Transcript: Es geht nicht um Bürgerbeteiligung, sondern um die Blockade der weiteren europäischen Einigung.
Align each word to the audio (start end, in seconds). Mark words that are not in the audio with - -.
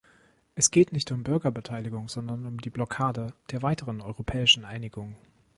Es 0.55 0.71
geht 0.71 0.93
nicht 0.93 1.11
um 1.11 1.21
Bürgerbeteiligung, 1.21 2.07
sondern 2.09 2.47
um 2.47 2.57
die 2.59 2.71
Blockade 2.71 3.35
der 3.51 3.61
weiteren 3.61 4.01
europäischen 4.01 4.65
Einigung. 4.65 5.15